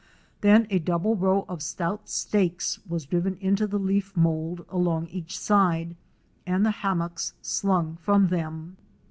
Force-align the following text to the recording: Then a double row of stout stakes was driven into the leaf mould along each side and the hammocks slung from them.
Then 0.41 0.65
a 0.71 0.79
double 0.79 1.15
row 1.15 1.45
of 1.47 1.61
stout 1.61 2.09
stakes 2.09 2.79
was 2.89 3.05
driven 3.05 3.35
into 3.35 3.67
the 3.67 3.77
leaf 3.77 4.17
mould 4.17 4.65
along 4.67 5.05
each 5.09 5.37
side 5.37 5.95
and 6.43 6.65
the 6.65 6.71
hammocks 6.81 7.35
slung 7.43 7.97
from 7.97 8.29
them. 8.29 8.77